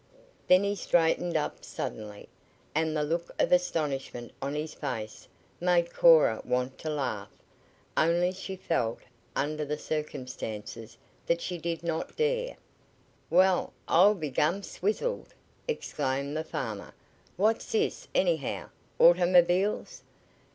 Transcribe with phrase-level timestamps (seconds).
[0.47, 2.27] Then he straightened up suddenly,
[2.73, 5.27] and the look of astonishment on his face
[5.59, 7.29] made Cora want to laugh,
[7.95, 8.97] only she felt,
[9.35, 12.57] under the circumstances, that she did not dare.
[13.29, 15.35] "Wa'al, I'll be gum swizzled!"
[15.67, 16.95] exclaimed the farmer.
[17.37, 18.69] "What's this, anyhow?
[18.97, 20.01] Auto mobiles?